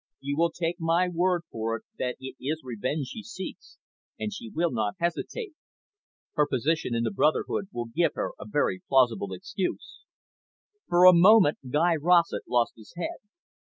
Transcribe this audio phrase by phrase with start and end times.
[0.19, 3.77] "You will take my word for it that it is revenge she seeks,
[4.17, 5.53] and she will not hesitate.
[6.33, 10.01] Her position in the brotherhood will give her a very plausible excuse."
[10.87, 13.19] For a moment, Guy Rossett lost his head.